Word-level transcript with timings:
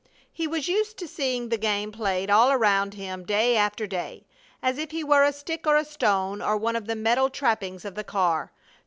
He 0.33 0.47
was 0.47 0.67
used 0.67 0.97
to 0.97 1.07
seeing 1.07 1.49
the 1.49 1.59
game 1.59 1.91
played 1.91 2.31
all 2.31 2.51
around 2.51 2.95
him 2.95 3.23
day 3.23 3.55
after 3.55 3.85
day, 3.85 4.25
as 4.59 4.79
if 4.79 4.89
he 4.89 5.03
were 5.03 5.23
a 5.23 5.31
stick 5.31 5.67
or 5.67 5.77
a 5.77 5.85
stone, 5.85 6.41
or 6.41 6.57
one 6.57 6.75
of 6.75 6.87
the 6.87 6.95
metal 6.95 7.29
trappings 7.29 7.85
of 7.85 7.93
the 7.93 8.03
car. 8.03 8.51